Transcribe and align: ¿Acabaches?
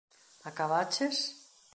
¿Acabaches? 0.49 1.15